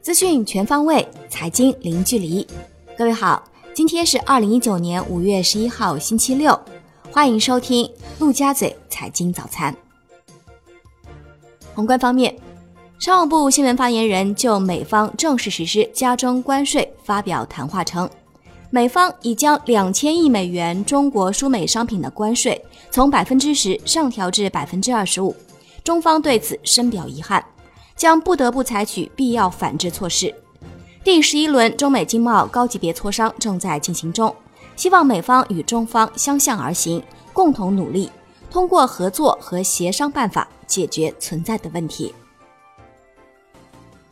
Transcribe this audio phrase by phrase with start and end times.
[0.00, 2.46] 资讯全方位，财经零距离。
[2.96, 3.42] 各位好，
[3.74, 6.58] 今天是二零一九年五月十一号，星期六，
[7.10, 9.74] 欢迎收听陆家嘴财经早餐。
[11.74, 12.34] 宏观方面，
[12.98, 18.08] 商务部新闻发言人就美方正式实施加征关税发表谈话称，
[18.70, 22.60] 美方已将两千亿美元中国输美商品的关税
[22.90, 25.36] 从百分之十上调至百分之二十五，
[25.88, 27.42] 中方对此深表遗憾。
[27.96, 30.32] 将不得不采取必要反制措施。
[31.02, 34.32] 第十一轮中美经贸高级别磋商正在进行中，
[34.76, 38.08] 希望美方与中方相向而行，共同努力，
[38.50, 42.14] 通过合作和协商办法解决存在的问题。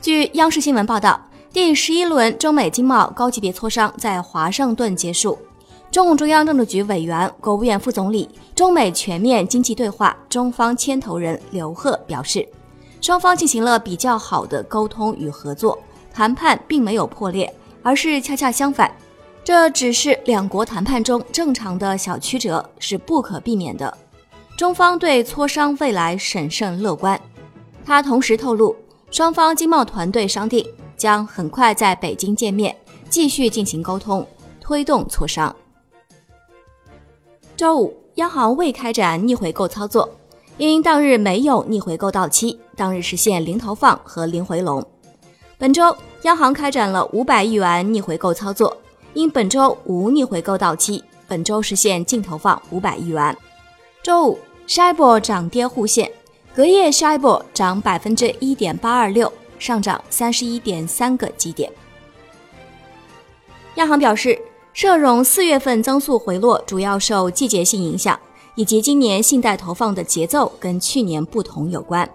[0.00, 5.38] 据央视新闻报道，第十一轮中美经贸高级别磋商在华盛顿结束。
[5.96, 12.46] 中共中央政治局委员、国务院副总理、中美全面经济对话中方牵头人刘鹤表示。
[13.00, 15.78] 双方进行了比较好的沟通与合作，
[16.12, 17.50] 谈判并没有破裂，
[17.82, 18.94] 而是恰恰相反，
[19.42, 23.96] 这只是两国谈判中正常的小曲折，是不可避免的。
[24.54, 27.18] 中方对磋商未来审慎乐观。
[27.86, 28.76] 他同时透露，
[29.10, 30.62] 双方经贸团队商定
[30.94, 32.76] 将很快在北京见面，
[33.08, 34.26] 继续进行沟通，
[34.60, 35.56] 推动磋商。
[37.56, 40.06] 周五，央行未开展逆回购操作。
[40.58, 44.84] 因当日没有逆回购到期，当日实现零投放和零回笼。
[45.56, 48.76] 本周央行开展了五百亿元逆回购操作，
[49.14, 53.34] 因本周无逆回购到期，本周实现净投放五百亿元。
[54.02, 56.10] 周五，Shibor 涨跌互现，
[56.54, 61.72] 隔夜 Shibor 涨百分之一点八二六，上涨三十一点三个基点。
[63.76, 64.38] 央行表示，
[64.76, 68.20] 社融四月份增速回落，主要受季节性影响。
[68.56, 72.06] 以及今年信贷投放的节奏跟去年不同有关。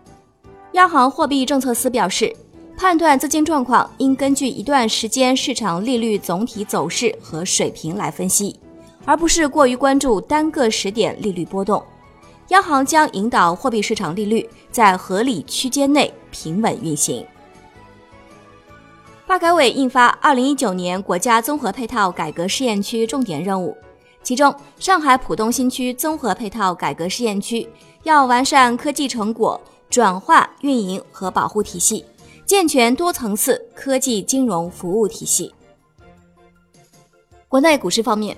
[0.74, 2.32] 央行货币政策司表示，
[2.78, 8.60] 判断资金状况应根据一段时间市场利率总体走势和水平来分析，
[9.06, 11.84] 而不是过于关注单个时点利率波动。
[12.50, 17.26] 央行将引导货币市场利率在合理区间内平稳运行。
[19.32, 23.70] 发改委印发《二零一九年国家综合配套改革试验区重点任务》。
[24.22, 27.66] 其中，上海浦东新区综合配套改革试验区
[28.04, 32.04] 要完善科技成果转化、运营和保护体系，
[32.46, 35.54] 健全多层次科技金融服务体系。
[37.48, 38.36] 国内股市方面，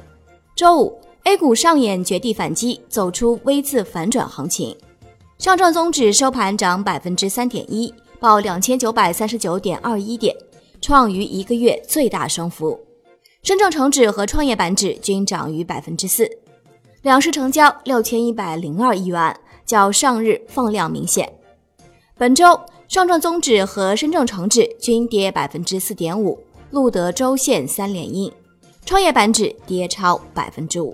[0.56, 4.78] 周五 A 股上演绝地反击，走出 V 字反转行情。
[5.40, 10.36] 上证综指收盘涨百分之三点一，报两千九百三十九点二一点，
[10.84, 12.78] 创于一个月最大升幅。
[13.42, 16.30] 深证成指和创业板指均涨逾百分之四，
[17.04, 19.34] 两市成交六千一百零二亿元，
[19.66, 21.32] 较上日放量明显。
[22.18, 26.38] 本周上证综指和深证成指均跌百分之四点五，
[26.72, 28.30] 录得周线三连阴，
[28.86, 30.94] 创业板指跌超百分之五。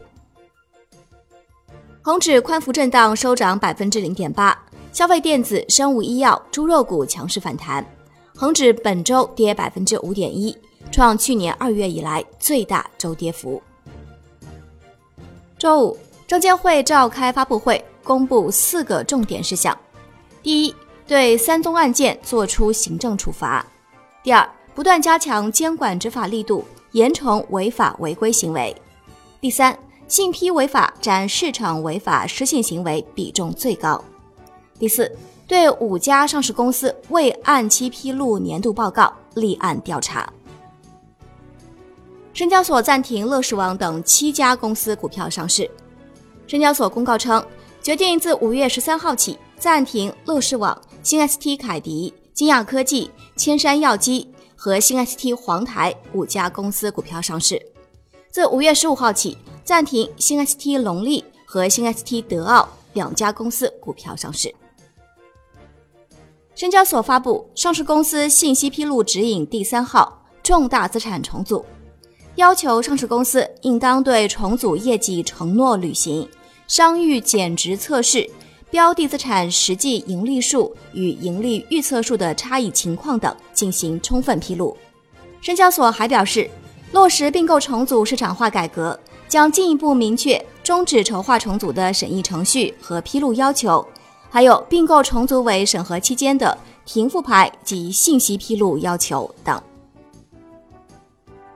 [2.03, 4.57] 恒指宽幅震荡收涨百分之零点八，
[4.93, 7.83] 消费电子、生物医药、猪肉股强势反弹，
[8.39, 10.57] 恒指本周跌百分之五点一。
[10.93, 13.61] 创去年二月以来最大周跌幅。
[15.57, 19.77] 周五，证监会召开发布会，公布四个重点事项：
[20.41, 20.73] 第一，
[21.05, 23.61] 对三宗案件作出行政处罚；
[24.23, 26.63] 第二，不断加强监管执法力度，
[26.93, 28.73] 严惩违法违规行为；
[29.41, 29.77] 第三，
[30.07, 34.01] 信披违法占市场违法失信行为比重最高；
[34.79, 35.13] 第四，
[35.49, 40.31] 对五家上市公司未按期披露年度报告立案调查。
[42.33, 45.67] 深交所暂停乐视网等七家公司股票上市。
[46.45, 47.43] 深交所公告称，
[47.81, 57.59] 决定自五月十三号起暂停乐视网、新 ST 凯迪、金亚科技、千山药机和新 ST 黄台五家公司股票上市。
[58.29, 64.53] 自五月十五号起暂停新 ST 龙力和新 ST 德奥两家公司股票上市。
[66.59, 71.63] 深交所发布《上市公司信息披露指引》第三号，重大资产重组。
[72.35, 76.27] 要求上市公司应当对重组业绩承诺履行、
[76.67, 78.29] 商誉减值测试、
[78.69, 84.75] 标的资产实际盈利数与盈利预测数的差异情况等进行充分披露。
[85.39, 86.51] 深交所还表示，
[86.91, 93.87] 落实并购重组市场化改革，将进一步明确终止筹划重组的审议程序和披露要求，
[94.29, 99.61] 还有并购重组委审核期间的停复牌及信息披露要求等。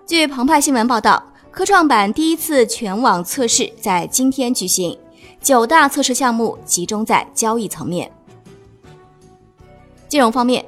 [0.05, 4.97] 据澎湃新闻报道，科创板第一次全网测试在今天举行，
[5.39, 8.11] 九大测试项目集中在交易层面。
[10.07, 10.63] 金融方面，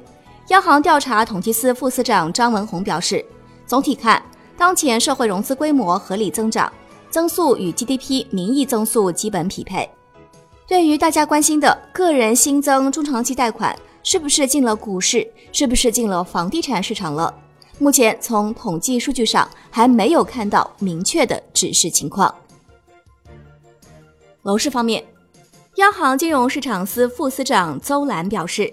[0.48, 3.24] 央行调查统计司副司长张文宏表示，
[3.66, 4.22] 总体看，
[4.56, 6.72] 当前社会融资规模合理增长，
[7.10, 9.88] 增速与 GDP 名义增速基本匹配。
[10.68, 17.32] 对于大家关心的个人新增中长期贷款是不是进了股市，是不是进了房地产市场了？
[17.78, 22.34] 目前从统计数据上还没有看到明确的指示情况。
[24.42, 25.04] 楼市方面，
[25.76, 28.72] 央行金融市场司副司长邹兰表示，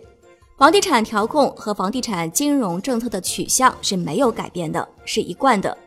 [0.57, 5.77] 房地产调控和房地产金融政策的取向是没有改变的，是一贯的。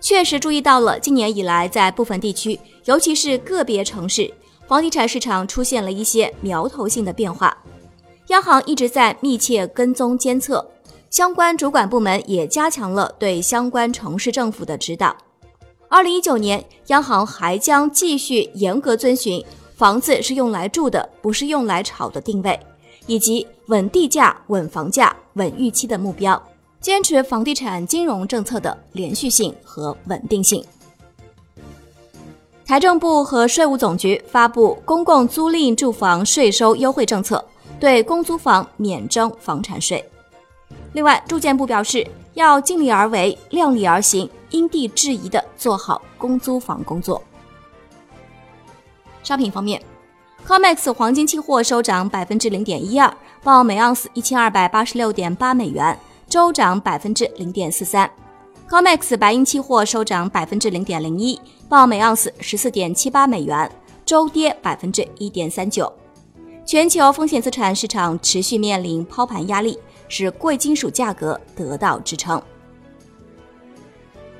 [0.00, 4.30] 确实注意到了今年以来在部分地区，尤其是个别城市。
[4.68, 7.56] 房地产市场出现了一些苗头性的变化，
[8.26, 10.64] 央行一直在密切跟踪监测，
[11.08, 15.16] 相关主管部门也加强了对相关城市政府的指导。
[15.88, 19.42] 二零一九年，央行还将继续严格遵循
[19.74, 22.60] “房子是用来住的，不是用来炒”的定位，
[23.06, 26.40] 以及稳地价、稳房价、稳预期的目标，
[26.78, 30.62] 坚持房地产金融政策的连续性和稳定性。
[32.68, 37.42] 财政部和税务总局发布公共租赁住房税收优惠政策，
[37.80, 40.06] 对公租房免征房产税。
[40.92, 47.22] 另外，住建部表示要尽力而为、量力而行、因地制宜地做好公租房工作。
[49.22, 49.82] 商品方面
[50.46, 53.10] ，COMEX 黄金期货收涨百分之零点一二，
[53.42, 55.98] 报每盎司一千二百八十六点八美元，
[56.28, 58.10] 周涨百分之零点四三。
[58.70, 63.70] COMEX 白银期货收涨百分之零点零一，报每盎司十四点七八美元，
[64.04, 65.90] 周跌百分之一点三九。
[66.66, 72.42] 全球风险资产市场持续面临抛盘压力，使贵金属价格得到支撑。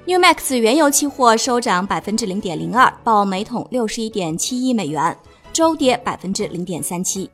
[0.05, 5.17] New Max 原油期货收涨百分之零点零二，报每桶六十一点七一美元，
[5.55, 7.31] 周跌百分之零点三七。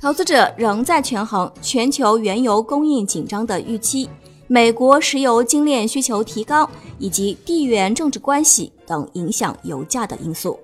[0.00, 4.08] 投资者仍在权衡全球原油供应紧张的预期。
[4.52, 6.68] 美国石油精炼需求提高，
[6.98, 10.58] 以及地缘政治关系等影响油价的因素。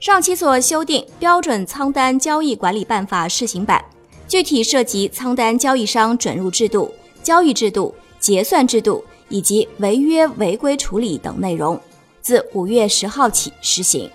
[0.00, 3.80] 上期所修订《标准仓单交易管理办法（试行版）》，
[4.28, 6.92] 具体涉及仓单交易商准入制度、
[7.22, 11.80] 交易制度、结算制度以及违约违规处理等内容，
[12.20, 14.10] 自五月十号起施行。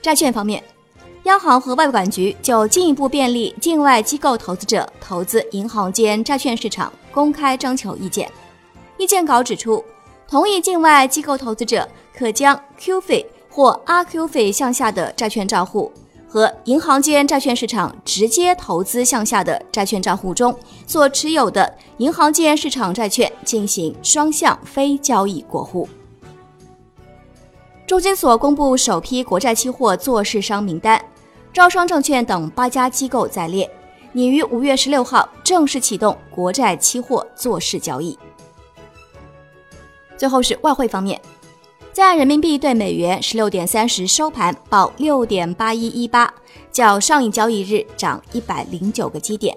[0.00, 0.64] 债券方面。
[1.26, 8.30] 央行和外管局就进一步便利境外机构投资者投资银行间债券市场公开征求意见。
[8.96, 9.84] 意见稿指出，
[10.28, 11.86] 同意境外机构投资者
[12.16, 15.90] 可将 Q 费或 RQ 费项下的债券账户
[16.28, 20.56] 和银行间债券市场直接投资项下的债券账户中
[20.86, 25.88] 所持有的银行间市场债券进行双向非交易过户。
[27.84, 31.04] 中金所公布首批国债期货做市商名单。
[31.56, 33.66] 招商证券等八家机构在列，
[34.12, 38.18] 拟于五月十六号正式启动国债期货做市交易。
[40.18, 41.18] 最后是外汇方面，
[41.94, 46.30] 在人民币对美元十六点三十收盘报六点八一一八，
[46.70, 49.56] 较上一交易日涨一百零九个基点，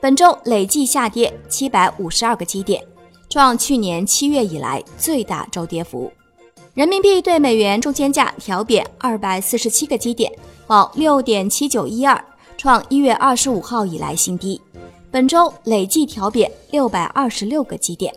[0.00, 2.80] 本周累计下跌七百五十二个基点，
[3.28, 6.12] 创去年七月以来最大周跌幅。
[6.74, 10.30] 人民币对美元中间价调贬二百四十七个基点。
[10.66, 12.24] 报六点七九一二，
[12.56, 14.60] 创一月二十五号以来新低。
[15.10, 18.14] 本周累计调贬六百二十六个基点。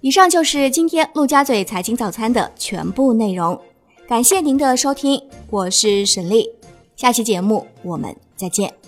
[0.00, 3.60] 以上就是今天陆家嘴财经早餐的全部内容，
[4.08, 6.48] 感谢您的收听，我是沈丽，
[6.96, 8.85] 下期节目我们再见。